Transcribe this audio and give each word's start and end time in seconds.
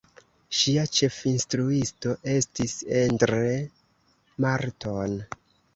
Ŝia 0.59 0.85
ĉefinstruisto 0.99 2.15
estis 2.39 2.75
Endre 3.03 3.55
Marton. 4.47 5.21